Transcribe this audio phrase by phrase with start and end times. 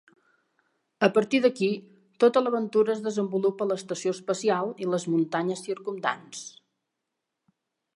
[1.07, 1.69] A partir d'aquí
[2.25, 6.47] tota l'aventura es desenvolupa a l'estació espacial i les muntanyes circumdants.